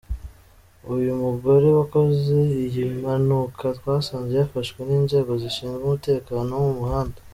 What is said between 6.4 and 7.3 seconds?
wo mu muhanda.